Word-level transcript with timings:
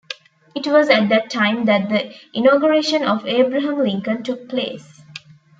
It 0.55 0.65
was 0.65 0.89
at 0.89 1.09
that 1.09 1.29
time 1.29 1.65
that 1.65 1.89
the 1.89 2.11
inauguration 2.33 3.03
of 3.03 3.27
Abraham 3.27 3.77
Lincoln 3.77 4.23
took 4.23 4.49
place. 4.49 5.03